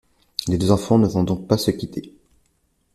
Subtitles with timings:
[0.47, 2.15] Les deux enfants ne vont donc pas se quitter.